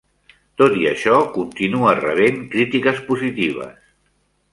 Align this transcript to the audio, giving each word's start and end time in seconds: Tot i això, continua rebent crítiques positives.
Tot 0.59 0.77
i 0.83 0.85
això, 0.91 1.19
continua 1.35 1.93
rebent 1.99 2.39
crítiques 2.55 3.03
positives. 3.11 3.77